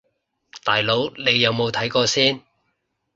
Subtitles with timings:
[0.63, 2.41] 大佬你有冇睇過先